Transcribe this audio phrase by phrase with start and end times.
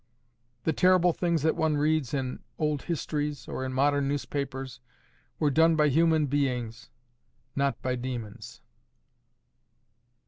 [0.63, 4.79] The terrible things that one reads in old histories, or in modern newspapers,
[5.37, 6.89] were done by human beings,
[7.55, 8.61] not by demons.